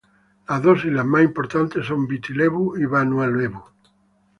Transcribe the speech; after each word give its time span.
Las 0.49 0.63
dos 0.63 0.83
islas 0.83 1.05
más 1.05 1.21
importantes 1.23 1.85
son 1.85 2.07
Viti 2.07 2.33
Levu 2.33 2.75
y 2.75 2.85
Vanua 2.85 3.27
Levu. 3.27 3.63